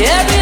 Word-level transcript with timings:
Every 0.00 0.37